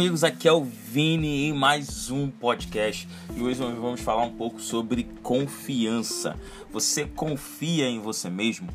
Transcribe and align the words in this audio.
Amigos, 0.00 0.24
aqui 0.24 0.48
é 0.48 0.52
o 0.52 0.64
Vini 0.64 1.44
em 1.44 1.52
mais 1.52 2.10
um 2.10 2.30
podcast 2.30 3.06
e 3.36 3.42
hoje 3.42 3.60
nós 3.60 3.76
vamos 3.76 4.00
falar 4.00 4.22
um 4.22 4.32
pouco 4.32 4.58
sobre 4.58 5.04
confiança. 5.22 6.40
Você 6.72 7.04
confia 7.04 7.86
em 7.86 8.00
você 8.00 8.30
mesmo? 8.30 8.70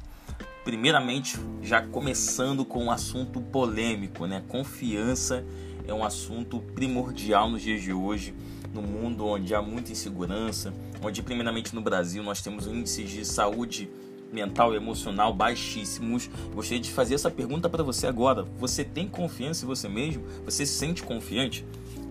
Primeiramente, 0.63 1.35
já 1.63 1.81
começando 1.81 2.63
com 2.63 2.83
um 2.83 2.91
assunto 2.91 3.41
polêmico, 3.41 4.27
né? 4.27 4.43
Confiança 4.47 5.43
é 5.87 5.91
um 5.91 6.05
assunto 6.05 6.59
primordial 6.59 7.49
nos 7.49 7.63
dias 7.63 7.81
de 7.81 7.91
hoje, 7.91 8.31
no 8.71 8.83
mundo 8.83 9.25
onde 9.25 9.55
há 9.55 9.63
muita 9.63 9.91
insegurança, 9.91 10.71
onde 11.01 11.23
primeiramente 11.23 11.73
no 11.73 11.81
Brasil 11.81 12.21
nós 12.21 12.39
temos 12.39 12.67
índices 12.67 13.09
de 13.09 13.25
saúde 13.25 13.89
mental 14.31 14.73
e 14.73 14.77
emocional 14.77 15.33
baixíssimos. 15.33 16.29
gostaria 16.53 16.79
de 16.79 16.91
fazer 16.91 17.15
essa 17.15 17.31
pergunta 17.31 17.69
para 17.69 17.83
você 17.83 18.07
agora. 18.07 18.43
Você 18.57 18.83
tem 18.83 19.07
confiança 19.07 19.65
em 19.65 19.67
você 19.67 19.87
mesmo? 19.87 20.23
Você 20.45 20.65
se 20.65 20.73
sente 20.73 21.03
confiante? 21.03 21.65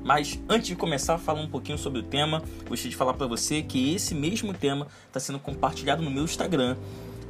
Mas 0.05 0.39
antes 0.49 0.69
de 0.69 0.77
começar 0.77 1.15
a 1.15 1.19
falar 1.19 1.41
um 1.41 1.49
pouquinho 1.49 1.79
sobre 1.79 2.01
o 2.01 2.03
tema, 2.03 2.43
gostaria 2.69 2.91
de 2.91 2.97
falar 2.97 3.15
para 3.15 3.27
você 3.27 3.63
que 3.63 3.95
esse 3.95 4.15
mesmo 4.15 4.53
tema 4.53 4.87
está 5.07 5.19
sendo 5.19 5.39
compartilhado 5.39 6.03
no 6.03 6.11
meu 6.11 6.25
Instagram. 6.25 6.77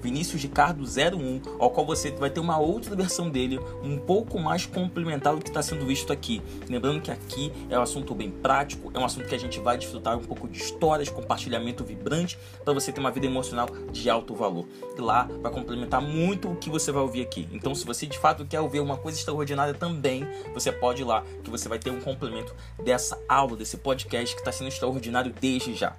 Vinícius 0.05 0.43
Ricardo 0.43 0.85
01, 0.85 1.57
ao 1.59 1.71
qual 1.71 1.87
você 1.87 2.11
vai 2.11 2.29
ter 2.29 2.39
uma 2.39 2.59
outra 2.59 2.95
versão 2.95 3.31
dele, 3.31 3.59
um 3.83 3.97
pouco 3.97 4.39
mais 4.39 4.67
complementar 4.67 5.35
do 5.35 5.41
que 5.41 5.49
está 5.49 5.63
sendo 5.63 5.87
visto 5.87 6.13
aqui. 6.13 6.43
Lembrando 6.69 7.01
que 7.01 7.11
aqui 7.11 7.51
é 7.71 7.79
um 7.79 7.81
assunto 7.81 8.15
bem 8.15 8.31
prático, 8.31 8.91
é 8.93 8.99
um 8.99 9.05
assunto 9.07 9.27
que 9.27 9.35
a 9.35 9.39
gente 9.39 9.59
vai 9.61 9.79
desfrutar 9.79 10.19
um 10.19 10.23
pouco 10.23 10.47
de 10.47 10.59
histórias, 10.59 11.09
compartilhamento 11.09 11.83
vibrante, 11.83 12.39
para 12.63 12.75
você 12.75 12.93
ter 12.93 13.01
uma 13.01 13.11
vida 13.11 13.25
emocional 13.25 13.67
de 13.91 14.11
alto 14.11 14.35
valor. 14.35 14.67
E 14.95 15.01
lá 15.01 15.27
vai 15.41 15.51
complementar 15.51 16.03
muito 16.03 16.51
o 16.51 16.57
que 16.57 16.69
você 16.69 16.93
vai 16.93 17.01
ouvir 17.01 17.23
aqui. 17.23 17.49
Então, 17.51 17.75
se 17.75 17.87
você 17.87 18.05
de 18.05 18.19
fato 18.19 18.45
quer 18.45 18.61
ouvir 18.61 18.81
uma 18.81 18.99
coisa 18.99 19.17
extraordinária 19.17 19.73
também, 19.73 20.29
você 20.53 20.71
pode 20.71 21.01
ir 21.01 21.07
lá, 21.07 21.25
que 21.43 21.49
você 21.49 21.67
vai 21.67 21.79
ter 21.79 21.89
um 21.89 22.01
complemento 22.01 22.55
dessa 22.85 23.19
aula, 23.27 23.57
desse 23.57 23.79
podcast 23.79 24.35
que 24.35 24.43
está 24.43 24.53
sendo 24.53 24.69
extraordinário 24.69 25.33
desde 25.41 25.75
já. 25.75 25.97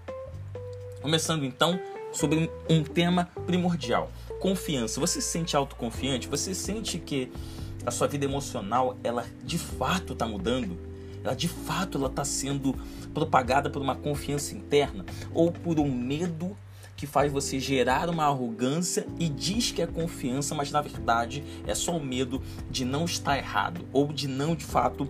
Começando 1.01 1.44
então 1.44 1.79
sobre 2.16 2.49
um 2.69 2.83
tema 2.83 3.30
primordial: 3.45 4.11
confiança. 4.39 4.99
Você 4.99 5.21
se 5.21 5.30
sente 5.30 5.55
autoconfiante? 5.55 6.27
Você 6.27 6.55
sente 6.55 6.97
que 6.97 7.31
a 7.85 7.91
sua 7.91 8.07
vida 8.07 8.25
emocional 8.25 8.97
ela 9.03 9.25
de 9.44 9.59
fato 9.59 10.13
está 10.13 10.25
mudando? 10.25 10.77
Ela 11.23 11.35
de 11.35 11.47
fato 11.47 11.97
ela 11.97 12.07
está 12.07 12.23
sendo 12.23 12.75
propagada 13.13 13.69
por 13.69 13.81
uma 13.81 13.95
confiança 13.95 14.55
interna 14.55 15.05
ou 15.33 15.52
por 15.52 15.80
um 15.80 15.91
medo 15.91 16.55
que 16.95 17.05
faz 17.05 17.31
você 17.31 17.59
gerar 17.59 18.09
uma 18.09 18.25
arrogância 18.25 19.05
e 19.19 19.27
diz 19.27 19.72
que 19.72 19.81
é 19.81 19.88
confiança, 19.88 20.55
mas 20.55 20.72
na 20.72 20.81
verdade 20.81 21.44
é 21.67 21.75
só 21.75 21.97
o 21.97 22.03
medo 22.03 22.41
de 22.69 22.85
não 22.85 23.03
estar 23.05 23.38
errado 23.38 23.85
ou 23.91 24.13
de 24.13 24.27
não 24.27 24.55
de 24.55 24.63
fato 24.63 25.07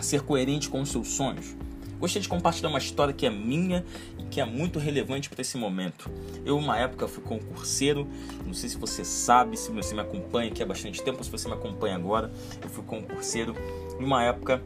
ser 0.00 0.22
coerente 0.22 0.68
com 0.68 0.80
os 0.80 0.90
seus 0.90 1.08
sonhos. 1.08 1.54
Gostaria 2.02 2.22
de 2.22 2.28
compartilhar 2.28 2.68
uma 2.68 2.80
história 2.80 3.14
que 3.14 3.24
é 3.24 3.30
minha 3.30 3.84
e 4.18 4.24
que 4.24 4.40
é 4.40 4.44
muito 4.44 4.80
relevante 4.80 5.30
para 5.30 5.40
esse 5.40 5.56
momento. 5.56 6.10
Eu, 6.44 6.58
uma 6.58 6.76
época, 6.76 7.06
fui 7.06 7.22
concurseiro, 7.22 8.08
não 8.44 8.52
sei 8.52 8.68
se 8.68 8.76
você 8.76 9.04
sabe, 9.04 9.56
se 9.56 9.70
você 9.70 9.94
me 9.94 10.00
acompanha 10.00 10.50
aqui 10.50 10.60
há 10.60 10.66
bastante 10.66 11.00
tempo, 11.00 11.22
se 11.22 11.30
você 11.30 11.46
me 11.46 11.54
acompanha 11.54 11.94
agora, 11.94 12.32
eu 12.60 12.68
fui 12.68 12.82
concurseiro 12.82 13.54
em 14.00 14.04
uma 14.04 14.24
época 14.24 14.60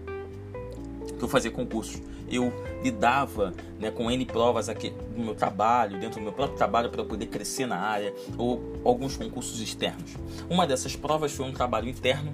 que 1.18 1.22
eu 1.22 1.28
fazia 1.28 1.50
concursos. 1.50 2.00
Eu 2.26 2.50
lidava 2.82 3.52
né, 3.78 3.90
com 3.90 4.10
N 4.10 4.24
provas 4.24 4.70
aqui 4.70 4.94
no 5.14 5.22
meu 5.22 5.34
trabalho, 5.34 6.00
dentro 6.00 6.18
do 6.18 6.22
meu 6.22 6.32
próprio 6.32 6.56
trabalho, 6.56 6.88
para 6.88 7.04
poder 7.04 7.26
crescer 7.26 7.66
na 7.66 7.76
área, 7.76 8.14
ou 8.38 8.80
alguns 8.82 9.14
concursos 9.14 9.60
externos. 9.60 10.16
Uma 10.48 10.66
dessas 10.66 10.96
provas 10.96 11.32
foi 11.32 11.44
um 11.44 11.52
trabalho 11.52 11.86
interno, 11.86 12.32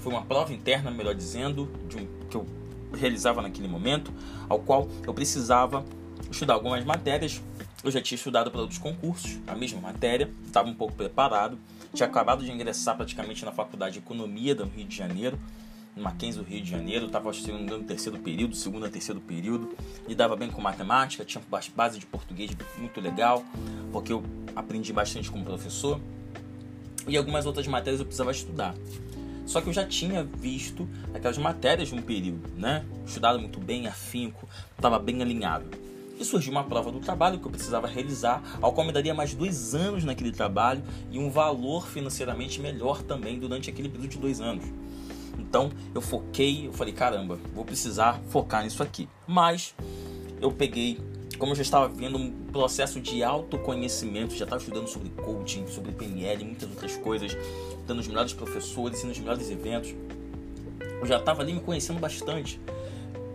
foi 0.00 0.10
uma 0.12 0.22
prova 0.22 0.52
interna, 0.52 0.90
melhor 0.90 1.14
dizendo, 1.14 1.68
de 1.88 1.98
um, 1.98 2.08
que 2.28 2.36
eu 2.36 2.44
realizava 2.92 3.42
naquele 3.42 3.68
momento, 3.68 4.12
ao 4.48 4.58
qual 4.58 4.88
eu 5.06 5.14
precisava 5.14 5.84
estudar 6.30 6.54
algumas 6.54 6.84
matérias. 6.84 7.40
Eu 7.82 7.90
já 7.90 8.00
tinha 8.00 8.16
estudado 8.16 8.50
para 8.50 8.60
outros 8.60 8.78
concursos, 8.78 9.38
a 9.46 9.54
mesma 9.54 9.80
matéria, 9.80 10.30
estava 10.46 10.68
um 10.68 10.74
pouco 10.74 10.94
preparado, 10.94 11.58
tinha 11.94 12.06
acabado 12.06 12.44
de 12.44 12.52
ingressar 12.52 12.96
praticamente 12.96 13.44
na 13.44 13.52
faculdade 13.52 13.94
de 13.94 13.98
Economia 14.00 14.54
do 14.54 14.64
Rio 14.64 14.86
de 14.86 14.94
Janeiro, 14.94 15.38
no 15.96 16.02
Mackenzie 16.02 16.42
do 16.42 16.48
Rio 16.48 16.62
de 16.62 16.70
Janeiro, 16.70 17.06
estava 17.06 17.30
no 17.32 17.82
terceiro 17.84 18.18
período, 18.18 18.54
segundo 18.54 18.86
a 18.86 18.88
terceiro 18.88 19.20
período, 19.20 19.74
e 20.06 20.14
dava 20.14 20.36
bem 20.36 20.50
com 20.50 20.60
matemática, 20.60 21.24
tinha 21.24 21.42
base 21.74 21.98
de 21.98 22.06
português 22.06 22.50
muito 22.78 23.00
legal, 23.00 23.42
porque 23.90 24.12
eu 24.12 24.22
aprendi 24.54 24.92
bastante 24.92 25.30
com 25.30 25.40
o 25.40 25.44
professor, 25.44 26.00
e 27.08 27.16
algumas 27.16 27.46
outras 27.46 27.66
matérias 27.66 27.98
eu 28.00 28.06
precisava 28.06 28.30
estudar. 28.30 28.74
Só 29.50 29.60
que 29.60 29.68
eu 29.68 29.72
já 29.72 29.84
tinha 29.84 30.22
visto 30.22 30.88
aquelas 31.12 31.36
matérias 31.36 31.88
de 31.88 31.94
um 31.96 32.00
período, 32.00 32.48
né? 32.56 32.84
Estudado 33.04 33.36
muito 33.40 33.58
bem, 33.58 33.88
afinco, 33.88 34.48
estava 34.76 34.96
bem 34.96 35.20
alinhado. 35.20 35.66
E 36.20 36.24
surgiu 36.24 36.52
uma 36.52 36.62
prova 36.62 36.92
do 36.92 37.00
trabalho 37.00 37.40
que 37.40 37.46
eu 37.46 37.50
precisava 37.50 37.88
realizar, 37.88 38.40
ao 38.62 38.72
qual 38.72 38.86
me 38.86 38.92
daria 38.92 39.12
mais 39.12 39.34
dois 39.34 39.74
anos 39.74 40.04
naquele 40.04 40.30
trabalho 40.30 40.84
e 41.10 41.18
um 41.18 41.28
valor 41.28 41.88
financeiramente 41.88 42.60
melhor 42.60 43.02
também 43.02 43.40
durante 43.40 43.68
aquele 43.68 43.88
período 43.88 44.10
de 44.10 44.18
dois 44.18 44.40
anos. 44.40 44.64
Então 45.36 45.72
eu 45.92 46.00
foquei, 46.00 46.68
eu 46.68 46.72
falei, 46.72 46.94
caramba, 46.94 47.36
vou 47.52 47.64
precisar 47.64 48.20
focar 48.28 48.62
nisso 48.62 48.84
aqui. 48.84 49.08
Mas 49.26 49.74
eu 50.40 50.52
peguei 50.52 50.96
como 51.40 51.52
eu 51.52 51.56
já 51.56 51.62
estava 51.62 51.88
vendo 51.88 52.18
um 52.18 52.30
processo 52.52 53.00
de 53.00 53.24
autoconhecimento, 53.24 54.36
já 54.36 54.44
estava 54.44 54.60
estudando 54.60 54.86
sobre 54.86 55.08
coaching, 55.08 55.66
sobre 55.66 55.90
PNL, 55.90 56.44
muitas 56.44 56.68
outras 56.68 56.96
coisas, 56.98 57.36
dando 57.86 58.00
os 58.00 58.06
melhores 58.06 58.34
professores 58.34 59.02
e 59.02 59.06
nos 59.06 59.18
melhores 59.18 59.50
eventos, 59.50 59.94
eu 61.00 61.06
já 61.06 61.16
estava 61.16 61.40
ali 61.40 61.54
me 61.54 61.60
conhecendo 61.60 61.98
bastante. 61.98 62.60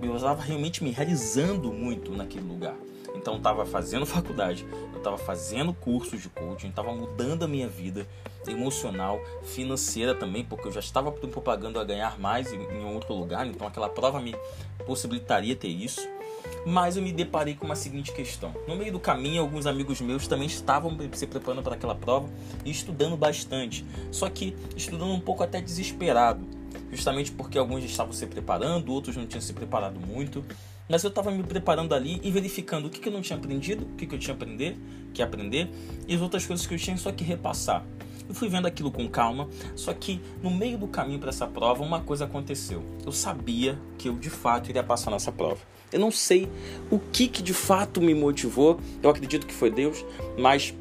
Eu 0.03 0.15
estava 0.15 0.39
realmente 0.43 0.83
me 0.83 0.91
realizando 0.91 1.73
muito 1.73 2.11
naquele 2.11 2.47
lugar. 2.47 2.75
Então, 3.15 3.37
estava 3.37 3.65
fazendo 3.65 4.05
faculdade, 4.07 4.67
eu 4.93 4.99
estava 4.99 5.17
fazendo 5.17 5.73
cursos 5.73 6.21
de 6.21 6.29
coaching, 6.29 6.67
estava 6.67 6.93
mudando 6.93 7.41
a 7.41 7.47
minha 7.47 7.67
vida 7.67 8.07
emocional, 8.47 9.19
financeira 9.41 10.13
também, 10.13 10.45
porque 10.45 10.67
eu 10.67 10.71
já 10.71 10.79
estava 10.79 11.11
propagando 11.11 11.79
a 11.79 11.83
ganhar 11.83 12.19
mais 12.19 12.53
em, 12.53 12.61
em 12.61 12.85
outro 12.93 13.15
lugar, 13.15 13.47
então 13.47 13.65
aquela 13.65 13.89
prova 13.89 14.21
me 14.21 14.35
possibilitaria 14.85 15.55
ter 15.55 15.69
isso. 15.69 16.07
Mas 16.65 16.97
eu 16.97 17.03
me 17.03 17.11
deparei 17.11 17.53
com 17.53 17.65
uma 17.65 17.75
seguinte 17.75 18.11
questão. 18.11 18.53
No 18.67 18.75
meio 18.75 18.91
do 18.91 18.99
caminho, 18.99 19.41
alguns 19.41 19.65
amigos 19.67 20.01
meus 20.01 20.27
também 20.27 20.47
estavam 20.47 20.97
se 21.13 21.27
preparando 21.27 21.61
para 21.61 21.75
aquela 21.75 21.93
prova 21.93 22.27
e 22.63 22.71
estudando 22.71 23.15
bastante. 23.15 23.85
Só 24.11 24.29
que 24.29 24.55
estudando 24.75 25.11
um 25.11 25.19
pouco 25.19 25.43
até 25.43 25.61
desesperado. 25.61 26.45
Justamente 26.91 27.31
porque 27.31 27.57
alguns 27.57 27.83
estavam 27.83 28.13
se 28.13 28.25
preparando, 28.25 28.91
outros 28.91 29.15
não 29.15 29.25
tinham 29.25 29.41
se 29.41 29.53
preparado 29.53 29.99
muito. 29.99 30.43
Mas 30.87 31.03
eu 31.03 31.09
estava 31.09 31.31
me 31.31 31.43
preparando 31.43 31.93
ali 31.93 32.19
e 32.23 32.31
verificando 32.31 32.87
o 32.87 32.89
que, 32.89 32.99
que 32.99 33.09
eu 33.09 33.13
não 33.13 33.21
tinha 33.21 33.37
aprendido, 33.37 33.85
o 33.85 33.95
que, 33.95 34.05
que 34.05 34.15
eu 34.15 34.19
tinha 34.19 34.35
aprender, 34.35 34.77
que 35.13 35.21
aprender, 35.21 35.69
e 36.07 36.15
as 36.15 36.21
outras 36.21 36.45
coisas 36.45 36.65
que 36.67 36.75
eu 36.75 36.77
tinha 36.77 36.95
só 36.97 37.11
que 37.11 37.23
repassar. 37.23 37.83
Eu 38.27 38.35
fui 38.35 38.49
vendo 38.49 38.65
aquilo 38.67 38.91
com 38.91 39.07
calma, 39.07 39.47
só 39.75 39.93
que 39.93 40.21
no 40.41 40.49
meio 40.49 40.77
do 40.77 40.87
caminho 40.87 41.19
para 41.19 41.29
essa 41.29 41.45
prova, 41.45 41.83
uma 41.83 42.01
coisa 42.01 42.25
aconteceu. 42.25 42.83
Eu 43.05 43.11
sabia 43.11 43.77
que 43.97 44.09
eu 44.09 44.15
de 44.15 44.29
fato 44.29 44.69
iria 44.69 44.83
passar 44.83 45.11
nessa 45.11 45.31
prova. 45.31 45.59
Eu 45.91 45.99
não 45.99 46.11
sei 46.11 46.49
o 46.89 46.99
que, 46.99 47.27
que 47.27 47.41
de 47.41 47.53
fato 47.53 48.01
me 48.01 48.13
motivou, 48.13 48.79
eu 49.01 49.09
acredito 49.09 49.45
que 49.45 49.53
foi 49.53 49.69
Deus, 49.69 50.03
mas 50.37 50.73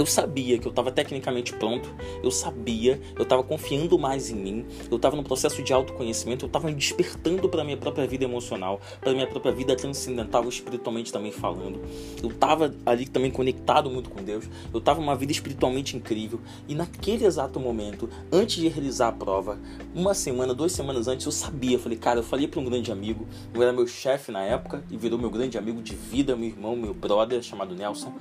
eu 0.00 0.06
sabia 0.06 0.58
que 0.58 0.66
eu 0.66 0.70
estava 0.70 0.90
tecnicamente 0.90 1.52
pronto, 1.52 1.94
eu 2.22 2.30
sabia, 2.30 2.98
eu 3.16 3.22
estava 3.22 3.42
confiando 3.42 3.98
mais 3.98 4.30
em 4.30 4.34
mim, 4.34 4.66
eu 4.90 4.96
estava 4.96 5.14
no 5.14 5.22
processo 5.22 5.62
de 5.62 5.74
autoconhecimento, 5.74 6.46
eu 6.46 6.46
estava 6.46 6.68
me 6.68 6.74
despertando 6.74 7.46
para 7.50 7.62
minha 7.62 7.76
própria 7.76 8.06
vida 8.06 8.24
emocional, 8.24 8.80
para 8.98 9.12
minha 9.12 9.26
própria 9.26 9.52
vida 9.52 9.76
transcendental, 9.76 10.48
espiritualmente 10.48 11.12
também 11.12 11.30
falando. 11.30 11.82
Eu 12.22 12.30
estava 12.30 12.74
ali 12.86 13.06
também 13.06 13.30
conectado 13.30 13.90
muito 13.90 14.08
com 14.08 14.24
Deus, 14.24 14.48
eu 14.72 14.78
estava 14.78 14.98
uma 15.00 15.14
vida 15.14 15.32
espiritualmente 15.32 15.94
incrível 15.94 16.40
e 16.66 16.74
naquele 16.74 17.26
exato 17.26 17.60
momento, 17.60 18.08
antes 18.32 18.56
de 18.56 18.68
realizar 18.68 19.08
a 19.08 19.12
prova, 19.12 19.58
uma 19.94 20.14
semana, 20.14 20.54
duas 20.54 20.72
semanas 20.72 21.08
antes, 21.08 21.26
eu 21.26 21.32
sabia, 21.32 21.76
eu 21.76 21.78
falei, 21.78 21.98
cara, 21.98 22.20
eu 22.20 22.24
falei 22.24 22.48
para 22.48 22.58
um 22.58 22.64
grande 22.64 22.90
amigo, 22.90 23.26
eu 23.52 23.62
era 23.62 23.70
meu 23.70 23.86
chefe 23.86 24.32
na 24.32 24.42
época 24.42 24.82
e 24.90 24.96
virou 24.96 25.18
meu 25.18 25.28
grande 25.28 25.58
amigo 25.58 25.82
de 25.82 25.94
vida, 25.94 26.34
meu 26.34 26.48
irmão, 26.48 26.74
meu 26.74 26.94
brother, 26.94 27.42
chamado 27.42 27.74
Nelson. 27.74 28.14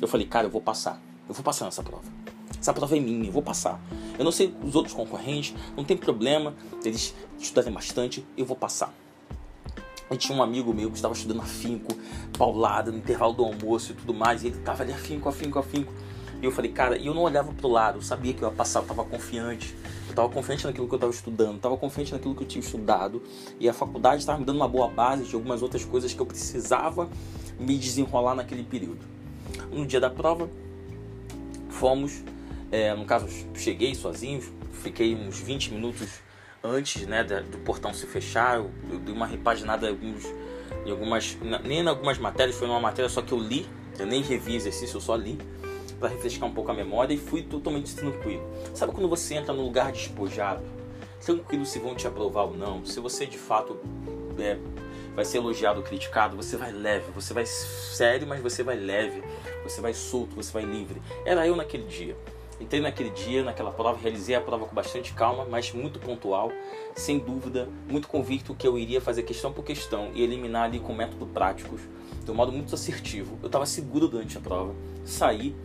Eu 0.00 0.08
falei, 0.08 0.26
cara, 0.26 0.48
eu 0.48 0.50
vou 0.50 0.60
passar. 0.60 1.00
Eu 1.32 1.34
vou 1.34 1.42
passar 1.42 1.64
nessa 1.64 1.82
prova. 1.82 2.04
Essa 2.60 2.74
prova 2.74 2.94
é 2.94 3.00
minha, 3.00 3.26
eu 3.26 3.32
vou 3.32 3.40
passar. 3.40 3.80
Eu 4.18 4.22
não 4.22 4.30
sei 4.30 4.54
os 4.62 4.74
outros 4.74 4.94
concorrentes, 4.94 5.54
não 5.74 5.82
tem 5.82 5.96
problema 5.96 6.54
eles 6.84 7.14
estudarem 7.38 7.72
bastante, 7.72 8.22
eu 8.36 8.44
vou 8.44 8.54
passar. 8.54 8.92
E 10.10 10.16
tinha 10.18 10.36
um 10.36 10.42
amigo 10.42 10.74
meu 10.74 10.90
que 10.90 10.96
estava 10.96 11.14
estudando 11.14 11.40
afinco, 11.40 11.96
paulada, 12.36 12.92
no 12.92 12.98
intervalo 12.98 13.32
do 13.32 13.44
almoço 13.46 13.92
e 13.92 13.94
tudo 13.94 14.12
mais, 14.12 14.44
e 14.44 14.48
ele 14.48 14.58
estava 14.58 14.82
ali 14.82 14.92
afinco, 14.92 15.26
afinco, 15.26 15.58
afinco. 15.58 15.90
E 16.42 16.44
eu 16.44 16.52
falei, 16.52 16.70
cara, 16.70 16.98
e 16.98 17.06
eu 17.06 17.14
não 17.14 17.22
olhava 17.22 17.50
pro 17.54 17.66
lado, 17.66 17.96
eu 17.96 18.02
sabia 18.02 18.34
que 18.34 18.42
eu 18.42 18.50
ia 18.50 18.54
passar, 18.54 18.80
eu 18.80 18.82
estava 18.82 19.02
confiante. 19.02 19.74
Eu 20.04 20.10
estava 20.10 20.28
confiante 20.28 20.66
naquilo 20.66 20.86
que 20.86 20.92
eu 20.92 20.98
estava 20.98 21.12
estudando, 21.14 21.56
estava 21.56 21.78
confiante 21.78 22.12
naquilo 22.12 22.34
que 22.34 22.42
eu 22.42 22.46
tinha 22.46 22.60
estudado. 22.60 23.22
E 23.58 23.70
a 23.70 23.72
faculdade 23.72 24.20
estava 24.20 24.38
me 24.38 24.44
dando 24.44 24.56
uma 24.56 24.68
boa 24.68 24.88
base 24.88 25.24
de 25.24 25.34
algumas 25.34 25.62
outras 25.62 25.82
coisas 25.82 26.12
que 26.12 26.20
eu 26.20 26.26
precisava 26.26 27.08
me 27.58 27.78
desenrolar 27.78 28.34
naquele 28.34 28.64
período. 28.64 29.00
No 29.72 29.86
dia 29.86 29.98
da 29.98 30.10
prova, 30.10 30.50
fomos, 31.82 32.22
é, 32.70 32.94
no 32.94 33.04
caso, 33.04 33.26
cheguei 33.56 33.92
sozinho, 33.92 34.40
fiquei 34.70 35.16
uns 35.16 35.40
20 35.40 35.72
minutos 35.72 36.20
antes 36.62 37.04
né, 37.08 37.24
do 37.24 37.58
portão 37.58 37.92
se 37.92 38.06
fechar, 38.06 38.58
eu, 38.58 38.70
eu 38.88 39.00
dei 39.00 39.12
uma 39.12 39.26
repaginada 39.26 39.88
em, 39.88 39.90
alguns, 39.90 40.24
em 40.86 40.90
algumas. 40.92 41.36
Nem 41.64 41.80
em 41.80 41.88
algumas 41.88 42.18
matérias, 42.18 42.56
foi 42.56 42.68
numa 42.68 42.78
matéria 42.78 43.08
só 43.08 43.20
que 43.20 43.32
eu 43.32 43.38
li, 43.38 43.66
eu 43.98 44.06
nem 44.06 44.22
revi 44.22 44.54
exercício, 44.54 44.98
eu 44.98 45.00
só 45.00 45.16
li 45.16 45.36
para 45.98 46.08
refrescar 46.08 46.48
um 46.48 46.54
pouco 46.54 46.70
a 46.70 46.74
memória 46.74 47.12
e 47.12 47.18
fui 47.18 47.42
totalmente 47.42 47.96
tranquilo. 47.96 48.48
Sabe 48.74 48.92
quando 48.92 49.08
você 49.08 49.34
entra 49.34 49.52
num 49.52 49.64
lugar 49.64 49.90
despojado, 49.90 50.62
tranquilo 51.20 51.66
se 51.66 51.80
vão 51.80 51.96
te 51.96 52.06
aprovar 52.06 52.44
ou 52.44 52.56
não, 52.56 52.86
se 52.86 53.00
você 53.00 53.26
de 53.26 53.38
fato 53.38 53.76
é, 54.38 54.56
vai 55.14 55.24
ser 55.24 55.38
elogiado 55.38 55.82
criticado, 55.82 56.36
você 56.36 56.56
vai 56.56 56.72
leve, 56.72 57.10
você 57.12 57.34
vai 57.34 57.46
sério, 57.46 58.26
mas 58.26 58.40
você 58.40 58.62
vai 58.62 58.76
leve, 58.76 59.22
você 59.62 59.80
vai 59.80 59.94
solto, 59.94 60.34
você 60.34 60.52
vai 60.52 60.64
livre. 60.64 61.00
Era 61.24 61.46
eu 61.46 61.56
naquele 61.56 61.84
dia. 61.84 62.16
Entrei 62.60 62.80
naquele 62.80 63.10
dia, 63.10 63.42
naquela 63.42 63.72
prova, 63.72 63.98
realizei 64.00 64.36
a 64.36 64.40
prova 64.40 64.66
com 64.66 64.74
bastante 64.74 65.12
calma, 65.14 65.44
mas 65.44 65.72
muito 65.72 65.98
pontual, 65.98 66.52
sem 66.94 67.18
dúvida, 67.18 67.68
muito 67.88 68.06
convicto 68.06 68.54
que 68.54 68.66
eu 68.66 68.78
iria 68.78 69.00
fazer 69.00 69.24
questão 69.24 69.52
por 69.52 69.64
questão 69.64 70.12
e 70.14 70.22
eliminar 70.22 70.64
ali 70.64 70.78
com 70.78 70.94
método 70.94 71.26
práticos, 71.26 71.80
de 72.24 72.30
um 72.30 72.34
modo 72.34 72.52
muito 72.52 72.72
assertivo. 72.72 73.36
Eu 73.42 73.46
estava 73.46 73.66
seguro 73.66 74.06
durante 74.06 74.38
a 74.38 74.40
prova, 74.40 74.74
saí 75.04 75.56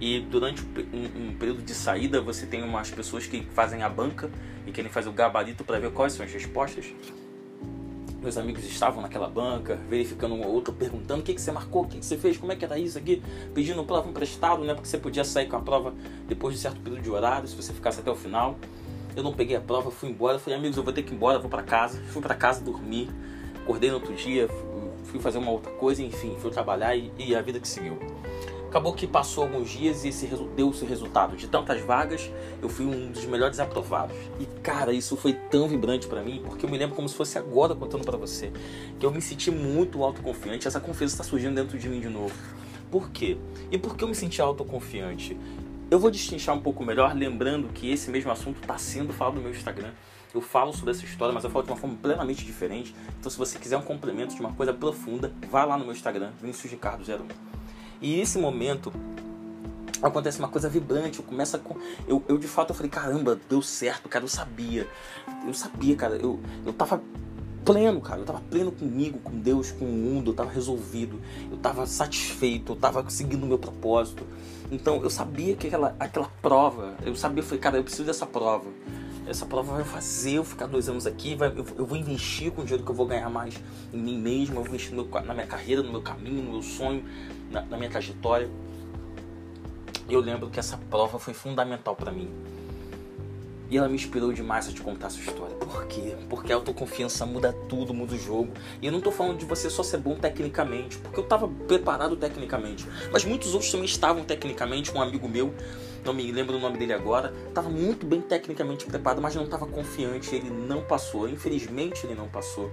e 0.00 0.20
durante 0.20 0.62
um, 0.62 1.28
um, 1.28 1.36
período 1.38 1.60
de 1.60 1.74
saída 1.74 2.22
você 2.22 2.46
tem 2.46 2.62
umas 2.62 2.90
pessoas 2.90 3.26
que 3.26 3.42
fazem 3.52 3.82
a 3.82 3.88
banca 3.88 4.30
e 4.66 4.72
querem 4.72 4.90
fazer 4.90 5.10
o 5.10 5.12
gabarito 5.12 5.62
para 5.62 5.78
ver 5.78 5.92
quais 5.92 6.14
são 6.14 6.24
as 6.24 6.32
respostas 6.32 6.86
meus 8.20 8.36
amigos 8.36 8.64
estavam 8.64 9.02
naquela 9.02 9.28
banca, 9.28 9.76
verificando 9.88 10.34
um 10.34 10.46
ou 10.46 10.52
outro, 10.52 10.72
perguntando 10.72 11.20
o 11.20 11.22
que, 11.22 11.34
que 11.34 11.40
você 11.40 11.50
marcou, 11.50 11.82
o 11.82 11.86
que, 11.86 11.98
que 11.98 12.04
você 12.04 12.16
fez, 12.16 12.36
como 12.36 12.52
é 12.52 12.56
que 12.56 12.64
era 12.64 12.78
isso 12.78 12.98
aqui, 12.98 13.22
pedindo 13.54 13.82
prova 13.84 14.08
emprestado, 14.08 14.62
né? 14.62 14.74
Porque 14.74 14.88
você 14.88 14.98
podia 14.98 15.24
sair 15.24 15.48
com 15.48 15.56
a 15.56 15.60
prova 15.60 15.94
depois 16.28 16.54
de 16.54 16.60
certo 16.60 16.80
período 16.80 17.02
de 17.02 17.10
horário, 17.10 17.48
se 17.48 17.56
você 17.56 17.72
ficasse 17.72 18.00
até 18.00 18.10
o 18.10 18.14
final. 18.14 18.56
Eu 19.16 19.22
não 19.22 19.32
peguei 19.32 19.56
a 19.56 19.60
prova, 19.60 19.90
fui 19.90 20.10
embora, 20.10 20.38
falei, 20.38 20.58
amigos, 20.58 20.76
eu 20.76 20.84
vou 20.84 20.92
ter 20.92 21.02
que 21.02 21.12
ir 21.12 21.16
embora, 21.16 21.38
vou 21.38 21.50
para 21.50 21.62
casa. 21.62 22.00
Fui 22.08 22.22
para 22.22 22.34
casa 22.34 22.62
dormir, 22.62 23.08
acordei 23.62 23.90
no 23.90 23.96
outro 23.96 24.14
dia, 24.14 24.48
fui 25.04 25.18
fazer 25.18 25.38
uma 25.38 25.50
outra 25.50 25.72
coisa, 25.72 26.02
enfim, 26.02 26.36
fui 26.40 26.50
trabalhar 26.50 26.94
e, 26.94 27.10
e 27.18 27.34
a 27.34 27.42
vida 27.42 27.58
que 27.58 27.66
seguiu. 27.66 27.98
Acabou 28.70 28.92
que 28.92 29.04
passou 29.04 29.42
alguns 29.42 29.68
dias 29.68 30.04
e 30.04 30.10
esse 30.10 30.28
deu 30.54 30.70
esse 30.70 30.84
resultado. 30.84 31.36
De 31.36 31.48
tantas 31.48 31.80
vagas, 31.80 32.30
eu 32.62 32.68
fui 32.68 32.86
um 32.86 33.10
dos 33.10 33.24
melhores 33.24 33.58
aprovados. 33.58 34.16
E 34.38 34.46
cara, 34.62 34.92
isso 34.92 35.16
foi 35.16 35.32
tão 35.32 35.66
vibrante 35.66 36.06
para 36.06 36.22
mim, 36.22 36.40
porque 36.46 36.64
eu 36.64 36.70
me 36.70 36.78
lembro 36.78 36.94
como 36.94 37.08
se 37.08 37.16
fosse 37.16 37.36
agora 37.36 37.74
contando 37.74 38.04
para 38.04 38.16
você, 38.16 38.52
que 38.96 39.04
eu 39.04 39.10
me 39.10 39.20
senti 39.20 39.50
muito 39.50 40.04
autoconfiante. 40.04 40.68
Essa 40.68 40.78
confiança 40.78 41.14
está 41.14 41.24
surgindo 41.24 41.56
dentro 41.56 41.76
de 41.76 41.88
mim 41.88 41.98
de 41.98 42.08
novo. 42.08 42.32
Por 42.92 43.10
quê? 43.10 43.36
E 43.72 43.76
por 43.76 43.96
que 43.96 44.04
eu 44.04 44.08
me 44.08 44.14
senti 44.14 44.40
autoconfiante? 44.40 45.36
Eu 45.90 45.98
vou 45.98 46.08
destrinchar 46.08 46.54
um 46.54 46.60
pouco 46.60 46.84
melhor, 46.84 47.12
lembrando 47.12 47.66
que 47.72 47.90
esse 47.90 48.08
mesmo 48.08 48.30
assunto 48.30 48.60
está 48.60 48.78
sendo 48.78 49.12
falado 49.12 49.34
no 49.34 49.42
meu 49.42 49.50
Instagram. 49.50 49.90
Eu 50.32 50.40
falo 50.40 50.72
sobre 50.72 50.92
essa 50.92 51.04
história, 51.04 51.34
mas 51.34 51.42
eu 51.42 51.50
falo 51.50 51.64
de 51.64 51.72
uma 51.72 51.76
forma 51.76 51.98
plenamente 52.00 52.44
diferente. 52.44 52.94
Então, 53.18 53.28
se 53.28 53.36
você 53.36 53.58
quiser 53.58 53.76
um 53.78 53.82
complemento 53.82 54.32
de 54.32 54.40
uma 54.40 54.52
coisa 54.52 54.72
profunda, 54.72 55.32
vá 55.50 55.64
lá 55.64 55.76
no 55.76 55.82
meu 55.82 55.92
Instagram, 55.92 56.30
Vinícius 56.40 56.70
Ricardo 56.70 57.02
01. 57.02 57.59
E 58.00 58.20
esse 58.20 58.38
momento 58.38 58.92
acontece 60.02 60.38
uma 60.38 60.48
coisa 60.48 60.68
vibrante, 60.68 61.18
eu 61.18 61.24
começo 61.24 61.58
com 61.58 61.76
eu, 62.08 62.22
eu 62.26 62.38
de 62.38 62.48
fato 62.48 62.70
eu 62.70 62.74
falei, 62.74 62.90
caramba, 62.90 63.38
deu 63.48 63.60
certo, 63.60 64.08
cara, 64.08 64.24
eu 64.24 64.28
sabia. 64.28 64.88
Eu 65.46 65.54
sabia, 65.54 65.94
cara, 65.96 66.16
eu 66.16 66.40
eu 66.64 66.72
tava 66.72 67.02
pleno, 67.64 68.00
cara, 68.00 68.20
eu 68.20 68.24
tava 68.24 68.40
pleno 68.40 68.72
comigo, 68.72 69.18
com 69.18 69.38
Deus, 69.38 69.70
com 69.70 69.84
o 69.84 69.88
mundo, 69.88 70.30
eu 70.30 70.34
tava 70.34 70.50
resolvido, 70.50 71.20
eu 71.50 71.58
tava 71.58 71.86
satisfeito, 71.86 72.72
eu 72.72 72.76
tava 72.76 73.08
seguindo 73.10 73.44
o 73.44 73.46
meu 73.46 73.58
propósito. 73.58 74.26
Então 74.70 75.02
eu 75.02 75.10
sabia 75.10 75.54
que 75.56 75.66
aquela, 75.66 75.94
aquela 75.98 76.30
prova, 76.40 76.94
eu 77.04 77.14
sabia, 77.14 77.42
eu 77.42 77.46
falei, 77.46 77.60
cara, 77.60 77.76
eu 77.76 77.82
preciso 77.82 78.04
dessa 78.04 78.26
prova. 78.26 78.66
Essa 79.30 79.46
prova 79.46 79.74
vai 79.74 79.84
fazer 79.84 80.32
eu 80.32 80.44
ficar 80.44 80.66
dois 80.66 80.88
anos 80.88 81.06
aqui, 81.06 81.36
vai, 81.36 81.50
eu, 81.50 81.64
eu, 81.78 81.86
vou 81.86 81.96
investir 81.96 82.50
com 82.50 82.62
o 82.62 82.64
dinheiro 82.64 82.84
que 82.84 82.90
eu 82.90 82.94
vou 82.96 83.06
ganhar 83.06 83.30
mais 83.30 83.54
em 83.92 83.96
mim 83.96 84.18
mesmo, 84.18 84.56
eu 84.56 84.64
vou 84.64 84.74
investir 84.74 84.92
no, 84.92 85.08
na 85.08 85.32
minha 85.32 85.46
carreira, 85.46 85.84
no 85.84 85.92
meu 85.92 86.02
caminho, 86.02 86.42
no 86.42 86.50
meu 86.50 86.62
sonho, 86.62 87.04
na, 87.48 87.62
na 87.62 87.76
minha 87.76 87.88
trajetória. 87.88 88.50
Eu 90.08 90.18
lembro 90.18 90.50
que 90.50 90.58
essa 90.58 90.76
prova 90.76 91.16
foi 91.20 91.32
fundamental 91.32 91.94
para 91.94 92.10
mim. 92.10 92.28
E 93.70 93.78
ela 93.78 93.88
me 93.88 93.94
inspirou 93.94 94.32
demais 94.32 94.68
a 94.68 94.72
te 94.72 94.80
contar 94.80 95.06
essa 95.06 95.20
história. 95.20 95.54
Por 95.54 95.86
quê? 95.86 96.16
Porque 96.28 96.52
a 96.52 96.56
autoconfiança 96.56 97.24
muda 97.24 97.52
tudo, 97.68 97.94
muda 97.94 98.16
o 98.16 98.18
jogo. 98.18 98.52
E 98.82 98.86
eu 98.86 98.90
não 98.90 99.00
tô 99.00 99.12
falando 99.12 99.38
de 99.38 99.44
você 99.44 99.70
só 99.70 99.84
ser 99.84 99.98
bom 99.98 100.16
tecnicamente, 100.16 100.98
porque 100.98 101.20
eu 101.20 101.24
tava 101.24 101.46
preparado 101.68 102.16
tecnicamente. 102.16 102.84
Mas 103.12 103.24
muitos 103.24 103.54
outros 103.54 103.70
também 103.70 103.86
estavam 103.86 104.24
tecnicamente. 104.24 104.92
Um 104.92 105.00
amigo 105.00 105.28
meu, 105.28 105.54
não 106.04 106.14
me 106.14 106.30
lembro 106.32 106.56
o 106.56 106.60
nome 106.60 106.78
dele 106.78 106.92
agora, 106.92 107.32
tava 107.54 107.68
muito 107.68 108.06
bem 108.06 108.20
tecnicamente 108.20 108.86
preparado, 108.86 109.20
mas 109.20 109.34
não 109.34 109.46
tava 109.46 109.66
confiante. 109.66 110.34
Ele 110.34 110.50
não 110.50 110.82
passou. 110.82 111.28
Infelizmente, 111.28 112.06
ele 112.06 112.14
não 112.14 112.28
passou. 112.28 112.70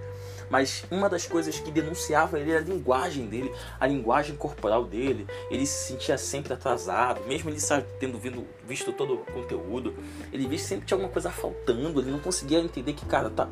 Mas 0.50 0.84
uma 0.90 1.08
das 1.08 1.26
coisas 1.26 1.58
que 1.58 1.70
denunciava 1.70 2.38
ele 2.38 2.50
era 2.50 2.60
a 2.60 2.64
linguagem 2.64 3.26
dele, 3.26 3.52
a 3.78 3.86
linguagem 3.86 4.34
corporal 4.36 4.84
dele. 4.84 5.26
Ele 5.50 5.66
se 5.66 5.88
sentia 5.88 6.16
sempre 6.16 6.52
atrasado, 6.52 7.20
mesmo 7.26 7.50
ele 7.50 7.58
tendo 8.00 8.18
vindo, 8.18 8.46
visto 8.66 8.92
todo 8.92 9.14
o 9.14 9.18
conteúdo, 9.18 9.94
ele 10.32 10.46
via 10.46 10.58
sempre 10.58 10.86
tinha 10.86 10.96
alguma 10.96 11.12
coisa 11.12 11.30
faltando, 11.30 12.00
ele 12.00 12.10
não 12.10 12.18
conseguia 12.18 12.58
entender 12.58 12.94
que, 12.94 13.04
cara, 13.04 13.28
tá, 13.30 13.48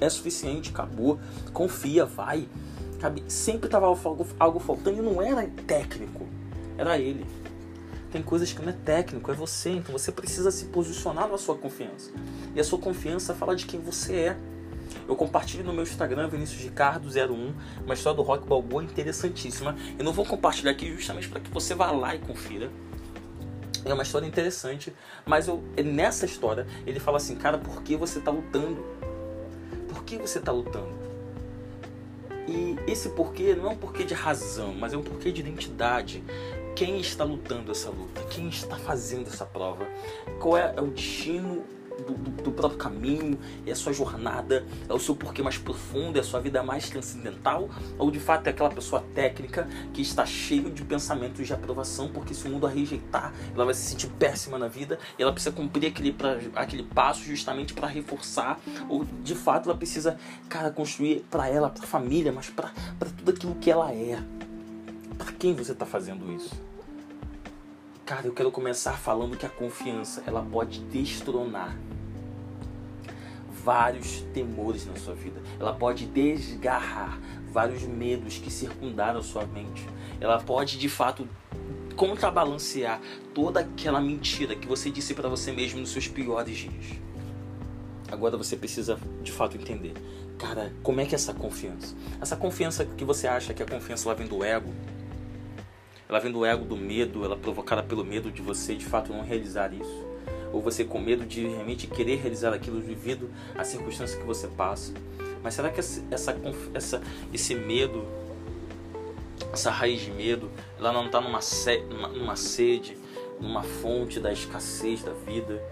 é 0.00 0.08
suficiente, 0.08 0.70
acabou, 0.70 1.20
confia, 1.52 2.04
vai. 2.04 2.48
Sabe? 3.00 3.22
Sempre 3.28 3.68
tava 3.68 3.86
algo, 3.86 4.26
algo 4.40 4.58
faltando 4.58 4.98
e 4.98 5.02
não 5.02 5.22
era 5.22 5.46
técnico, 5.66 6.26
era 6.76 6.98
ele. 6.98 7.24
Tem 8.10 8.22
coisas 8.22 8.52
que 8.52 8.62
não 8.62 8.70
é 8.70 8.72
técnico, 8.72 9.30
é 9.30 9.34
você, 9.34 9.70
então 9.70 9.92
você 9.92 10.10
precisa 10.10 10.50
se 10.50 10.66
posicionar 10.66 11.28
na 11.28 11.36
sua 11.36 11.56
confiança. 11.56 12.10
E 12.54 12.60
a 12.60 12.64
sua 12.64 12.78
confiança 12.78 13.34
fala 13.34 13.54
de 13.54 13.66
quem 13.66 13.80
você 13.80 14.14
é. 14.14 14.36
Eu 15.06 15.14
compartilho 15.14 15.62
no 15.64 15.72
meu 15.72 15.82
Instagram, 15.82 16.28
Vinícius 16.28 16.70
Ricardo01, 16.70 17.52
uma 17.84 17.94
história 17.94 18.16
do 18.16 18.22
Rock 18.22 18.46
Balboa 18.46 18.82
interessantíssima. 18.82 19.76
Eu 19.98 20.04
não 20.04 20.12
vou 20.12 20.24
compartilhar 20.24 20.70
aqui 20.70 20.90
justamente 20.94 21.28
para 21.28 21.40
que 21.40 21.50
você 21.50 21.74
vá 21.74 21.90
lá 21.90 22.14
e 22.14 22.18
confira. 22.18 22.70
É 23.84 23.92
uma 23.92 24.02
história 24.02 24.26
interessante, 24.26 24.92
mas 25.24 25.48
eu, 25.48 25.62
nessa 25.84 26.26
história 26.26 26.66
ele 26.86 26.98
fala 26.98 27.18
assim, 27.18 27.36
cara, 27.36 27.58
por 27.58 27.82
que 27.82 27.96
você 27.96 28.18
está 28.18 28.30
lutando? 28.30 28.84
Por 29.88 30.04
que 30.04 30.16
você 30.16 30.38
está 30.38 30.52
lutando? 30.52 31.08
E 32.48 32.76
esse 32.90 33.10
porquê 33.10 33.54
não 33.54 33.66
é 33.66 33.68
um 33.70 33.76
porquê 33.76 34.04
de 34.04 34.14
razão, 34.14 34.74
mas 34.74 34.94
é 34.94 34.96
um 34.96 35.02
porquê 35.02 35.30
de 35.30 35.40
identidade. 35.40 36.24
Quem 36.78 37.00
está 37.00 37.24
lutando 37.24 37.72
essa 37.72 37.90
luta? 37.90 38.22
Quem 38.30 38.48
está 38.48 38.76
fazendo 38.76 39.26
essa 39.26 39.44
prova? 39.44 39.84
Qual 40.38 40.56
é, 40.56 40.74
é 40.76 40.80
o 40.80 40.86
destino 40.86 41.64
do, 42.06 42.12
do, 42.12 42.42
do, 42.42 42.52
próprio 42.52 42.78
caminho, 42.78 43.36
é 43.66 43.72
a 43.72 43.74
sua 43.74 43.92
jornada, 43.92 44.64
é 44.88 44.94
o 44.94 44.98
seu 45.00 45.16
porquê 45.16 45.42
mais 45.42 45.58
profundo, 45.58 46.18
é 46.18 46.20
a 46.20 46.22
sua 46.22 46.38
vida 46.38 46.62
mais 46.62 46.88
transcendental, 46.88 47.68
ou 47.98 48.12
de 48.12 48.20
fato 48.20 48.46
é 48.46 48.50
aquela 48.50 48.70
pessoa 48.70 49.04
técnica 49.12 49.66
que 49.92 50.00
está 50.00 50.24
cheio 50.24 50.70
de 50.70 50.84
pensamentos 50.84 51.44
de 51.44 51.52
aprovação, 51.52 52.12
porque 52.12 52.32
se 52.32 52.46
o 52.46 52.50
mundo 52.52 52.64
a 52.64 52.70
rejeitar, 52.70 53.34
ela 53.52 53.64
vai 53.64 53.74
se 53.74 53.80
sentir 53.80 54.06
péssima 54.10 54.56
na 54.56 54.68
vida 54.68 55.00
e 55.18 55.22
ela 55.22 55.32
precisa 55.32 55.52
cumprir 55.52 55.88
aquele, 55.88 56.12
pra, 56.12 56.38
aquele 56.54 56.84
passo 56.84 57.24
justamente 57.24 57.74
para 57.74 57.88
reforçar, 57.88 58.60
ou 58.88 59.04
de 59.04 59.34
fato 59.34 59.68
ela 59.68 59.76
precisa, 59.76 60.16
cara, 60.48 60.70
construir 60.70 61.26
para 61.28 61.48
ela, 61.48 61.70
para 61.70 61.82
a 61.82 61.88
família, 61.88 62.30
mas 62.30 62.48
para 62.48 62.70
tudo 63.16 63.32
aquilo 63.32 63.56
que 63.56 63.68
ela 63.68 63.92
é. 63.92 64.22
Para 65.18 65.32
quem 65.32 65.52
você 65.52 65.72
está 65.72 65.84
fazendo 65.84 66.32
isso? 66.32 66.67
Cara, 68.08 68.26
eu 68.26 68.32
quero 68.32 68.50
começar 68.50 68.94
falando 68.94 69.36
que 69.36 69.44
a 69.44 69.50
confiança 69.50 70.22
ela 70.26 70.42
pode 70.42 70.80
destronar 70.80 71.76
vários 73.62 74.22
temores 74.32 74.86
na 74.86 74.96
sua 74.96 75.14
vida. 75.14 75.42
Ela 75.60 75.74
pode 75.74 76.06
desgarrar 76.06 77.20
vários 77.52 77.82
medos 77.82 78.38
que 78.38 78.50
circundaram 78.50 79.20
a 79.20 79.22
sua 79.22 79.44
mente. 79.44 79.86
Ela 80.22 80.40
pode 80.40 80.78
de 80.78 80.88
fato 80.88 81.28
contrabalancear 81.96 82.98
toda 83.34 83.60
aquela 83.60 84.00
mentira 84.00 84.56
que 84.56 84.66
você 84.66 84.90
disse 84.90 85.12
para 85.12 85.28
você 85.28 85.52
mesmo 85.52 85.78
nos 85.78 85.90
seus 85.90 86.08
piores 86.08 86.56
dias. 86.56 86.98
Agora 88.10 88.38
você 88.38 88.56
precisa 88.56 88.98
de 89.22 89.30
fato 89.30 89.58
entender, 89.58 89.92
cara, 90.38 90.72
como 90.82 90.98
é 91.02 91.04
que 91.04 91.14
é 91.14 91.16
essa 91.16 91.34
confiança? 91.34 91.94
Essa 92.22 92.38
confiança 92.38 92.86
que 92.86 93.04
você 93.04 93.28
acha 93.28 93.52
que 93.52 93.62
a 93.62 93.66
confiança 93.66 94.08
ela 94.08 94.16
vem 94.16 94.26
do 94.26 94.42
ego, 94.42 94.72
ela 96.08 96.18
vem 96.18 96.32
do 96.32 96.44
ego, 96.44 96.64
do 96.64 96.76
medo, 96.76 97.24
ela 97.24 97.34
é 97.34 97.38
provocada 97.38 97.82
pelo 97.82 98.04
medo 98.04 98.30
de 98.30 98.40
você 98.40 98.74
de 98.74 98.84
fato 98.84 99.12
não 99.12 99.22
realizar 99.22 99.72
isso. 99.74 100.06
Ou 100.52 100.62
você 100.62 100.82
com 100.82 100.98
medo 100.98 101.26
de 101.26 101.46
realmente 101.46 101.86
querer 101.86 102.16
realizar 102.16 102.54
aquilo 102.54 102.80
devido 102.80 103.30
à 103.54 103.62
circunstância 103.62 104.18
que 104.18 104.24
você 104.24 104.48
passa. 104.48 104.94
Mas 105.42 105.54
será 105.54 105.68
que 105.68 105.78
essa, 105.78 106.02
essa, 106.72 107.02
esse 107.32 107.54
medo, 107.54 108.06
essa 109.52 109.70
raiz 109.70 110.00
de 110.00 110.10
medo, 110.10 110.50
ela 110.78 110.92
não 110.92 111.06
está 111.06 111.20
numa, 111.20 111.40
numa 112.08 112.36
sede, 112.36 112.96
numa 113.38 113.62
fonte 113.62 114.18
da 114.18 114.32
escassez 114.32 115.02
da 115.02 115.12
vida, 115.12 115.62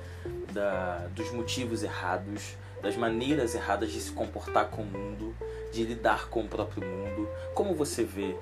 da, 0.53 1.09
dos 1.15 1.33
motivos 1.33 1.83
errados, 1.83 2.57
das 2.83 2.95
maneiras 2.95 3.55
erradas 3.55 3.91
de 3.91 4.01
se 4.01 4.13
comportar 4.13 4.69
com 4.69 4.83
o 4.83 4.87
mundo, 4.87 5.35
de 5.73 5.83
lidar 5.83 6.29
com 6.29 6.43
o 6.43 6.49
próprio 6.49 6.87
mundo? 6.87 7.27
Como 7.55 7.75
você 7.75 8.05
vê 8.05 8.37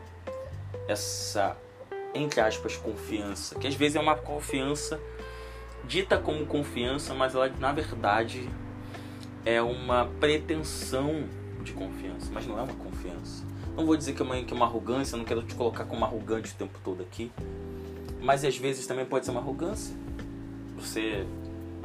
essa 0.88 1.56
entre 2.14 2.40
aspas, 2.40 2.76
confiança, 2.76 3.58
que 3.58 3.66
às 3.66 3.74
vezes 3.74 3.96
é 3.96 4.00
uma 4.00 4.14
confiança 4.14 5.00
dita 5.86 6.16
como 6.18 6.46
confiança, 6.46 7.12
mas 7.14 7.34
ela 7.34 7.48
na 7.58 7.72
verdade 7.72 8.48
é 9.44 9.60
uma 9.60 10.06
pretensão 10.20 11.24
de 11.62 11.72
confiança, 11.72 12.30
mas 12.32 12.46
não 12.46 12.58
é 12.58 12.62
uma 12.62 12.74
confiança. 12.74 13.44
Não 13.76 13.84
vou 13.84 13.96
dizer 13.96 14.14
que 14.14 14.22
é 14.22 14.24
uma, 14.24 14.36
é 14.36 14.44
uma 14.52 14.66
arrogância, 14.66 15.16
não 15.16 15.24
quero 15.24 15.42
te 15.42 15.54
colocar 15.54 15.84
como 15.84 16.04
arrogante 16.04 16.52
o 16.52 16.54
tempo 16.54 16.78
todo 16.82 17.02
aqui, 17.02 17.30
mas 18.20 18.44
às 18.44 18.56
vezes 18.56 18.86
também 18.86 19.04
pode 19.04 19.24
ser 19.24 19.32
uma 19.32 19.40
arrogância. 19.40 19.94
Você, 20.76 21.26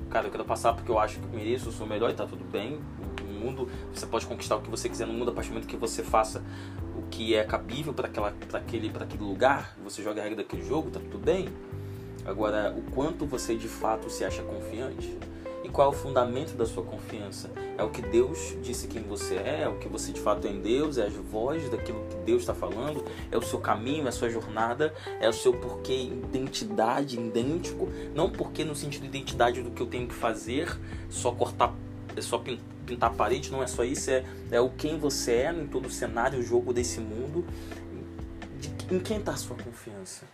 cara, 0.10 0.28
eu 0.28 0.32
quero 0.32 0.46
passar 0.46 0.74
porque 0.74 0.90
eu 0.90 1.00
acho 1.00 1.20
que 1.20 1.28
mereço, 1.36 1.68
eu 1.68 1.72
sou 1.72 1.86
melhor 1.86 2.10
e 2.10 2.14
tá 2.14 2.26
tudo 2.26 2.44
bem. 2.44 2.80
No 3.22 3.40
mundo, 3.40 3.70
você 3.94 4.06
pode 4.06 4.26
conquistar 4.26 4.58
o 4.58 4.62
que 4.62 4.70
você 4.70 4.88
quiser 4.88 5.08
no 5.08 5.14
mundo 5.14 5.32
a 5.32 5.34
partir 5.34 5.50
do 5.50 5.54
momento 5.54 5.68
que 5.68 5.78
você 5.78 6.04
faça 6.04 6.44
o 6.89 6.89
que 7.10 7.36
é 7.36 7.44
cabível 7.44 7.94
para 7.94 8.08
aquele, 8.08 8.92
aquele 9.00 9.24
lugar, 9.24 9.78
você 9.84 10.02
joga 10.02 10.22
a 10.22 10.24
regra 10.24 10.44
daquele 10.44 10.64
jogo, 10.64 10.90
tá 10.90 11.00
tudo 11.00 11.18
bem. 11.18 11.50
Agora, 12.26 12.76
o 12.78 12.82
quanto 12.92 13.26
você 13.26 13.56
de 13.56 13.68
fato 13.68 14.10
se 14.10 14.24
acha 14.24 14.42
confiante 14.44 15.18
e 15.64 15.70
qual 15.70 15.92
é 15.92 15.96
o 15.96 15.98
fundamento 15.98 16.56
da 16.56 16.66
sua 16.66 16.84
confiança? 16.84 17.50
É 17.78 17.84
o 17.84 17.90
que 17.90 18.02
Deus 18.02 18.56
disse 18.62 18.88
quem 18.88 19.04
você 19.04 19.36
é, 19.36 19.62
é 19.64 19.68
o 19.68 19.78
que 19.78 19.88
você 19.88 20.12
de 20.12 20.20
fato 20.20 20.48
é 20.48 20.52
em 20.52 20.62
Deus, 20.62 20.98
é 20.98 21.06
as 21.06 21.14
vozes 21.14 21.70
daquilo 21.70 22.06
que 22.10 22.16
Deus 22.18 22.42
está 22.42 22.54
falando, 22.54 23.04
é 23.32 23.38
o 23.38 23.42
seu 23.42 23.60
caminho, 23.60 24.06
é 24.06 24.10
a 24.10 24.12
sua 24.12 24.30
jornada, 24.30 24.94
é 25.20 25.28
o 25.30 25.34
seu 25.34 25.54
porquê, 25.54 25.94
identidade, 26.04 27.20
idêntico, 27.20 27.90
não 28.14 28.30
porque 28.30 28.64
no 28.64 28.76
sentido 28.76 29.04
de 29.04 29.08
identidade 29.10 29.62
do 29.62 29.72
que 29.72 29.82
eu 29.82 29.88
tenho 29.88 30.08
que 30.08 30.16
fazer, 30.16 30.78
só 31.10 31.32
cortar, 31.32 31.74
é 32.16 32.22
só 32.22 32.38
pintar 32.38 32.79
a 33.00 33.10
parede, 33.10 33.52
não 33.52 33.62
é 33.62 33.68
só 33.68 33.84
isso, 33.84 34.10
é, 34.12 34.24
é 34.52 34.60
o 34.60 34.70
quem 34.70 34.98
você 34.98 35.34
é 35.34 35.54
em 35.54 35.68
todo 35.68 35.88
o 35.88 35.92
cenário, 35.92 36.40
o 36.40 36.44
jogo 36.44 36.74
desse 36.74 37.00
mundo. 37.00 37.46
De, 38.60 38.96
em 38.96 39.00
quem 39.00 39.18
está 39.18 39.34
a 39.34 39.38
sua 39.38 39.56
confiança? 39.56 40.26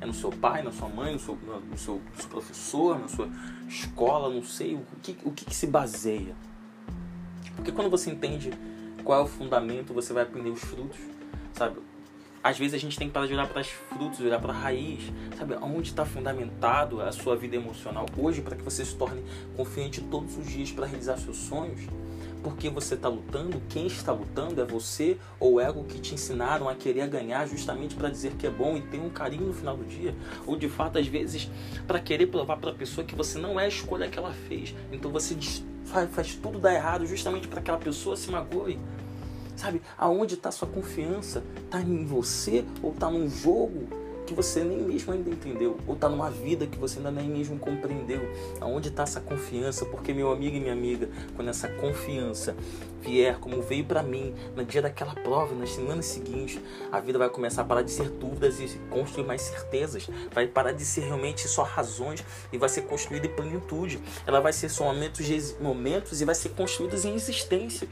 É 0.00 0.06
no 0.06 0.12
seu 0.12 0.30
pai, 0.30 0.62
na 0.62 0.72
sua 0.72 0.88
mãe, 0.88 1.12
no 1.12 1.18
seu, 1.18 1.36
no 1.36 1.78
seu, 1.78 1.94
no 1.94 2.20
seu 2.20 2.28
professor, 2.28 2.98
na 2.98 3.08
sua 3.08 3.28
escola, 3.68 4.28
não 4.32 4.42
sei. 4.42 4.74
O 4.74 4.84
que, 5.02 5.16
o 5.24 5.30
que, 5.30 5.44
que 5.44 5.54
se 5.54 5.66
baseia? 5.66 6.34
Porque 7.56 7.72
quando 7.72 7.90
você 7.90 8.10
entende 8.10 8.52
qual 9.04 9.20
é 9.20 9.22
o 9.22 9.26
fundamento, 9.26 9.94
você 9.94 10.12
vai 10.12 10.24
aprender 10.24 10.50
os 10.50 10.60
frutos, 10.60 10.98
sabe? 11.52 11.78
Às 12.44 12.58
vezes 12.58 12.74
a 12.74 12.78
gente 12.78 12.98
tem 12.98 13.08
que 13.08 13.14
parar 13.14 13.26
de 13.26 13.32
olhar 13.32 13.48
para 13.48 13.62
os 13.62 13.68
frutos, 13.68 14.20
olhar 14.20 14.38
para 14.38 14.52
a 14.52 14.56
raiz, 14.56 15.02
sabe? 15.38 15.54
Onde 15.62 15.88
está 15.88 16.04
fundamentado 16.04 17.00
a 17.00 17.10
sua 17.10 17.34
vida 17.34 17.56
emocional 17.56 18.04
hoje 18.18 18.42
para 18.42 18.54
que 18.54 18.62
você 18.62 18.84
se 18.84 18.94
torne 18.96 19.24
confiante 19.56 20.02
todos 20.02 20.36
os 20.36 20.46
dias 20.46 20.70
para 20.70 20.84
realizar 20.84 21.16
seus 21.16 21.38
sonhos 21.38 21.80
porque 22.44 22.68
você 22.68 22.92
está 22.94 23.08
lutando, 23.08 23.60
quem 23.70 23.86
está 23.86 24.12
lutando 24.12 24.60
é 24.60 24.64
você 24.66 25.16
ou 25.40 25.54
o 25.54 25.60
ego 25.60 25.82
que 25.84 25.98
te 25.98 26.12
ensinaram 26.12 26.68
a 26.68 26.74
querer 26.74 27.08
ganhar 27.08 27.48
justamente 27.48 27.94
para 27.94 28.10
dizer 28.10 28.34
que 28.34 28.46
é 28.46 28.50
bom 28.50 28.76
e 28.76 28.82
ter 28.82 29.00
um 29.00 29.08
carinho 29.08 29.46
no 29.46 29.54
final 29.54 29.74
do 29.74 29.84
dia, 29.84 30.14
ou 30.46 30.54
de 30.54 30.68
fato 30.68 30.98
às 30.98 31.06
vezes 31.06 31.50
para 31.86 31.98
querer 31.98 32.26
provar 32.26 32.58
para 32.58 32.70
a 32.70 32.74
pessoa 32.74 33.02
que 33.02 33.14
você 33.14 33.38
não 33.38 33.58
é 33.58 33.64
a 33.64 33.68
escolha 33.68 34.10
que 34.10 34.18
ela 34.18 34.34
fez. 34.46 34.74
Então 34.92 35.10
você 35.10 35.34
faz, 35.86 36.10
faz 36.10 36.34
tudo 36.34 36.58
dar 36.58 36.74
errado 36.74 37.06
justamente 37.06 37.48
para 37.48 37.60
aquela 37.60 37.78
pessoa 37.78 38.14
se 38.14 38.30
magoe. 38.30 38.78
Sabe, 39.56 39.80
aonde 39.96 40.34
está 40.34 40.50
sua 40.50 40.68
confiança? 40.68 41.42
Está 41.64 41.80
em 41.80 42.04
você 42.04 42.64
ou 42.82 42.92
está 42.92 43.10
num 43.10 43.28
jogo 43.28 44.04
que 44.26 44.34
você 44.34 44.64
nem 44.64 44.78
mesmo 44.78 45.12
ainda 45.12 45.28
entendeu, 45.30 45.78
ou 45.86 45.94
está 45.94 46.08
numa 46.08 46.30
vida 46.30 46.66
que 46.66 46.78
você 46.78 46.98
ainda 46.98 47.10
nem 47.10 47.28
mesmo 47.28 47.58
compreendeu. 47.58 48.22
Aonde 48.60 48.88
está 48.88 49.02
essa 49.02 49.20
confiança? 49.20 49.84
Porque 49.84 50.12
meu 50.12 50.32
amigo 50.32 50.56
e 50.56 50.60
minha 50.60 50.72
amiga, 50.72 51.08
quando 51.36 51.48
essa 51.48 51.68
confiança 51.68 52.56
vier, 53.02 53.38
como 53.38 53.60
veio 53.60 53.84
para 53.84 54.02
mim 54.02 54.34
no 54.56 54.64
dia 54.64 54.80
daquela 54.80 55.14
prova, 55.14 55.54
nas 55.54 55.70
semanas 55.70 56.06
seguintes, 56.06 56.58
a 56.90 57.00
vida 57.00 57.18
vai 57.18 57.28
começar 57.28 57.62
a 57.62 57.64
parar 57.64 57.82
de 57.82 57.90
ser 57.90 58.08
dúvidas 58.08 58.58
e 58.60 58.78
construir 58.90 59.26
mais 59.26 59.42
certezas. 59.42 60.08
Vai 60.32 60.46
parar 60.46 60.72
de 60.72 60.84
ser 60.84 61.02
realmente 61.02 61.46
só 61.46 61.62
razões 61.62 62.24
e 62.52 62.58
vai 62.58 62.68
ser 62.68 62.82
construída 62.82 63.26
em 63.26 63.34
plenitude. 63.34 64.00
Ela 64.26 64.40
vai 64.40 64.52
ser 64.52 64.70
só 64.70 64.84
momentos, 64.84 65.26
momentos 65.60 66.20
e 66.22 66.24
vai 66.24 66.34
ser 66.34 66.50
construída 66.50 66.96
em 67.06 67.14
existências. 67.14 67.88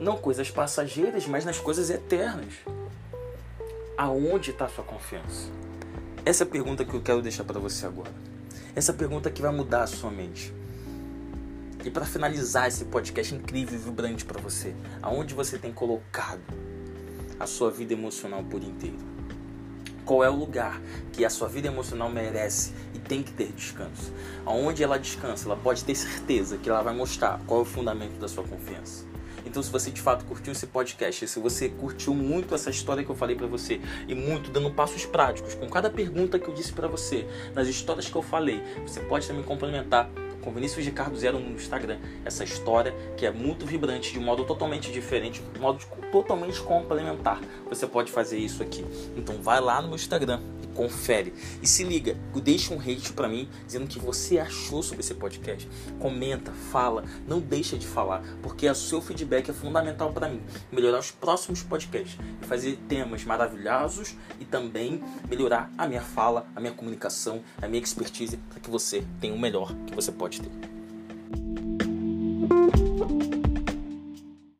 Não 0.00 0.16
coisas 0.16 0.50
passageiras, 0.50 1.26
mas 1.26 1.44
nas 1.44 1.58
coisas 1.58 1.90
eternas 1.90 2.54
aonde 4.00 4.50
está 4.50 4.64
a 4.64 4.68
sua 4.68 4.82
confiança? 4.82 5.50
Essa 6.24 6.44
é 6.44 6.46
a 6.46 6.50
pergunta 6.50 6.86
que 6.86 6.94
eu 6.94 7.02
quero 7.02 7.20
deixar 7.20 7.44
para 7.44 7.60
você 7.60 7.84
agora. 7.84 8.10
Essa 8.74 8.94
pergunta 8.94 9.30
que 9.30 9.42
vai 9.42 9.52
mudar 9.52 9.82
a 9.82 9.86
sua 9.86 10.10
mente. 10.10 10.54
E 11.84 11.90
para 11.90 12.06
finalizar 12.06 12.66
esse 12.66 12.86
podcast 12.86 13.34
incrível 13.34 13.78
e 13.78 13.82
vibrante 13.82 14.24
para 14.24 14.40
você, 14.40 14.74
aonde 15.02 15.34
você 15.34 15.58
tem 15.58 15.70
colocado 15.70 16.40
a 17.38 17.46
sua 17.46 17.70
vida 17.70 17.92
emocional 17.92 18.42
por 18.42 18.62
inteiro? 18.62 18.96
Qual 20.06 20.24
é 20.24 20.30
o 20.30 20.34
lugar 20.34 20.80
que 21.12 21.22
a 21.22 21.28
sua 21.28 21.46
vida 21.46 21.68
emocional 21.68 22.08
merece 22.08 22.72
e 22.94 22.98
tem 22.98 23.22
que 23.22 23.32
ter 23.32 23.52
descanso? 23.52 24.14
Aonde 24.46 24.82
ela 24.82 24.98
descansa, 24.98 25.46
ela 25.46 25.56
pode 25.58 25.84
ter 25.84 25.94
certeza 25.94 26.56
que 26.56 26.70
ela 26.70 26.80
vai 26.80 26.94
mostrar 26.94 27.38
qual 27.46 27.60
é 27.60 27.62
o 27.64 27.66
fundamento 27.66 28.18
da 28.18 28.28
sua 28.28 28.44
confiança. 28.44 29.04
Então, 29.44 29.62
se 29.62 29.70
você 29.70 29.90
de 29.90 30.00
fato 30.00 30.24
curtiu 30.24 30.52
esse 30.52 30.66
podcast, 30.66 31.26
se 31.26 31.40
você 31.40 31.68
curtiu 31.68 32.14
muito 32.14 32.54
essa 32.54 32.70
história 32.70 33.04
que 33.04 33.10
eu 33.10 33.16
falei 33.16 33.36
para 33.36 33.46
você 33.46 33.80
e 34.06 34.14
muito 34.14 34.50
dando 34.50 34.70
passos 34.70 35.04
práticos 35.06 35.54
com 35.54 35.68
cada 35.68 35.90
pergunta 35.90 36.38
que 36.38 36.48
eu 36.48 36.54
disse 36.54 36.72
para 36.72 36.88
você, 36.88 37.26
nas 37.54 37.68
histórias 37.68 38.08
que 38.08 38.16
eu 38.16 38.22
falei, 38.22 38.62
você 38.86 39.00
pode 39.00 39.26
também 39.26 39.42
complementar 39.42 40.10
com 40.40 40.50
Vinícius 40.52 40.84
Ricardo 40.84 41.16
Zero 41.16 41.38
no 41.38 41.52
Instagram. 41.52 41.98
Essa 42.24 42.44
história 42.44 42.94
que 43.16 43.26
é 43.26 43.30
muito 43.30 43.66
vibrante, 43.66 44.12
de 44.12 44.18
um 44.18 44.22
modo 44.22 44.44
totalmente 44.44 44.90
diferente, 44.90 45.42
de 45.52 45.58
um 45.58 45.62
modo 45.62 45.78
totalmente 46.10 46.60
complementar. 46.60 47.40
Você 47.68 47.86
pode 47.86 48.10
fazer 48.10 48.38
isso 48.38 48.62
aqui. 48.62 48.84
Então 49.16 49.36
vai 49.42 49.60
lá 49.60 49.80
no 49.80 49.88
meu 49.88 49.96
Instagram, 49.96 50.40
confere. 50.80 51.34
E 51.60 51.66
se 51.66 51.84
liga, 51.84 52.16
deixa 52.42 52.72
um 52.72 52.80
hate 52.80 53.12
para 53.12 53.28
mim 53.28 53.46
dizendo 53.66 53.84
o 53.84 53.86
que 53.86 53.98
você 53.98 54.38
achou 54.38 54.82
sobre 54.82 55.00
esse 55.00 55.12
podcast. 55.12 55.68
Comenta, 55.98 56.52
fala, 56.52 57.04
não 57.28 57.38
deixa 57.38 57.76
de 57.76 57.86
falar, 57.86 58.22
porque 58.42 58.66
o 58.66 58.74
seu 58.74 59.02
feedback 59.02 59.50
é 59.50 59.52
fundamental 59.52 60.10
para 60.10 60.26
mim. 60.26 60.40
Melhorar 60.72 61.00
os 61.00 61.10
próximos 61.10 61.62
podcasts 61.62 62.18
e 62.42 62.46
fazer 62.46 62.78
temas 62.88 63.24
maravilhosos 63.24 64.16
e 64.40 64.46
também 64.46 65.02
melhorar 65.28 65.70
a 65.76 65.86
minha 65.86 66.00
fala, 66.00 66.46
a 66.56 66.60
minha 66.60 66.72
comunicação, 66.72 67.42
a 67.60 67.68
minha 67.68 67.82
expertise 67.82 68.38
para 68.38 68.58
que 68.58 68.70
você 68.70 69.04
tenha 69.20 69.34
o 69.34 69.38
melhor 69.38 69.74
que 69.86 69.94
você 69.94 70.10
pode 70.10 70.40
ter. 70.40 70.50